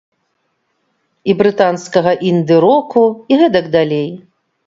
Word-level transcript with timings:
І 1.31 1.33
брытанскага 1.41 2.11
інды-року, 2.31 3.03
і 3.35 3.39
гэтак 3.45 3.65
далей. 3.79 4.09